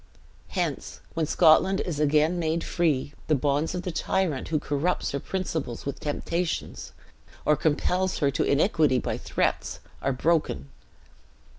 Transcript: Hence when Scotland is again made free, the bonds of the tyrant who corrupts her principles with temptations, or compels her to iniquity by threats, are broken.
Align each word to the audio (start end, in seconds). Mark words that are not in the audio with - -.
Hence 0.47 0.99
when 1.13 1.27
Scotland 1.27 1.79
is 1.79 1.99
again 1.99 2.39
made 2.39 2.63
free, 2.63 3.13
the 3.27 3.35
bonds 3.35 3.75
of 3.75 3.83
the 3.83 3.91
tyrant 3.91 4.47
who 4.47 4.57
corrupts 4.59 5.11
her 5.11 5.19
principles 5.19 5.85
with 5.85 5.99
temptations, 5.99 6.91
or 7.45 7.55
compels 7.55 8.17
her 8.17 8.31
to 8.31 8.43
iniquity 8.43 8.97
by 8.97 9.19
threats, 9.19 9.79
are 10.01 10.11
broken. 10.11 10.69